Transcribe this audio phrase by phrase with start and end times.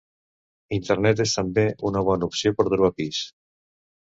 [0.77, 3.21] Internet és també una bona opció per trobar pis.